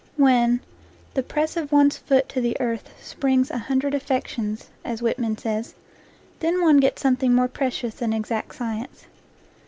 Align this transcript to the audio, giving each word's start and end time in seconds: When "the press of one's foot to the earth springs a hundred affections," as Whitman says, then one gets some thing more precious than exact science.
When 0.17 0.61
"the 1.13 1.21
press 1.21 1.55
of 1.55 1.71
one's 1.71 1.95
foot 1.95 2.27
to 2.29 2.41
the 2.41 2.59
earth 2.59 2.89
springs 2.99 3.51
a 3.51 3.59
hundred 3.59 3.93
affections," 3.93 4.67
as 4.83 5.03
Whitman 5.03 5.37
says, 5.37 5.75
then 6.39 6.63
one 6.63 6.77
gets 6.77 7.03
some 7.03 7.15
thing 7.17 7.35
more 7.35 7.47
precious 7.47 7.93
than 7.93 8.11
exact 8.11 8.55
science. 8.55 9.05